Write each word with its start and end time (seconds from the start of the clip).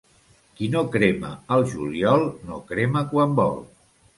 Qui 0.61 0.69
no 0.75 0.81
crema 0.95 1.29
al 1.57 1.65
juliol, 1.73 2.27
no 2.49 2.61
crema 2.73 3.05
quan 3.13 3.41
vol. 3.43 3.63